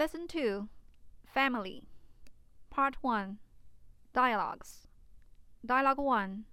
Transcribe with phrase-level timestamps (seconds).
[0.00, 0.66] Lesson 2
[1.26, 1.82] Family
[2.70, 3.36] Part 1
[4.14, 4.86] Dialogues
[5.62, 6.44] Dialogue 1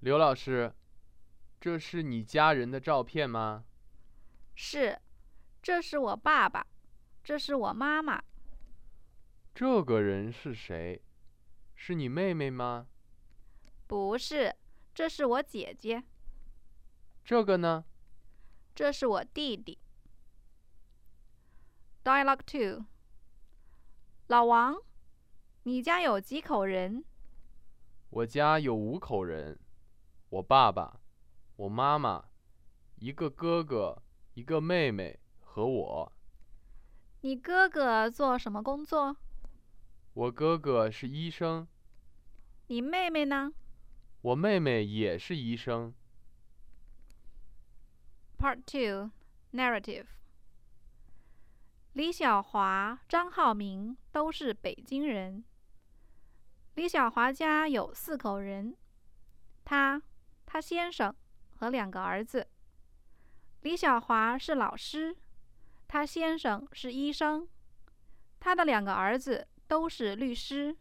[0.00, 0.74] 刘老师，
[1.58, 3.64] 这是你家人的照片吗？
[4.54, 5.00] 是，
[5.62, 6.66] 这是我爸爸，
[7.24, 8.22] 这是我妈妈。
[9.54, 11.00] 这个人是谁？
[11.74, 12.88] 是你妹妹吗？
[13.86, 14.54] 不是，
[14.94, 16.04] 这是我姐姐。
[17.24, 17.86] 这个呢？
[18.74, 19.78] 这是我弟弟。
[22.02, 22.86] Dialogue Two，
[24.28, 24.74] 老王，
[25.64, 27.04] 你家有几口人？
[28.08, 29.58] 我家有五口人，
[30.30, 31.02] 我爸爸，
[31.56, 32.24] 我妈妈，
[32.96, 36.12] 一个哥哥，一个妹妹和我。
[37.20, 39.18] 你哥哥做什么工作？
[40.14, 41.68] 我哥哥是医生，
[42.68, 43.52] 你妹妹呢
[44.22, 45.94] 我妹妹也是医生。
[48.38, 49.10] ？Part 2
[49.52, 50.06] Narrative
[52.00, 55.44] 李小华、张浩明都是北京人。
[56.76, 58.74] 李小华家有四口人，
[59.66, 60.00] 他、
[60.46, 61.14] 他先生
[61.56, 62.48] 和两个儿子。
[63.60, 65.14] 李小华是老师，
[65.88, 67.46] 他先生是医生，
[68.40, 70.74] 他的两个儿子都是律师。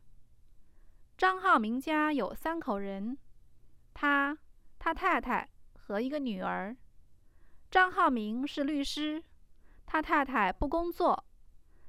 [1.17, 3.17] 张浩明家有三口人，
[3.93, 4.37] 他、
[4.79, 6.73] 他太太和一个女儿。
[7.69, 9.21] 张浩明是律师，
[9.91, 11.25] 他太太不工作，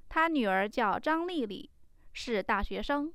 [0.08, 1.70] 他女儿叫张丽丽，
[2.14, 3.12] 是大学生。